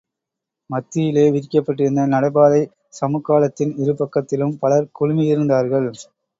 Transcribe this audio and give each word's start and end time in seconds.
மத்தியிலே 0.69 1.25
விரிக்கப்பட்டிருந்த 1.31 2.05
நடை 2.07 2.31
பாதைச் 2.31 2.71
சமுக்காளத்தின் 3.01 3.75
இருபக்கத்திலும் 3.85 4.59
பலர் 4.59 4.91
குழுமியிருந்தார்கள். 4.99 5.89